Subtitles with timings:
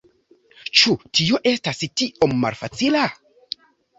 [0.79, 3.03] Ĉu tio estas tiom malfacila?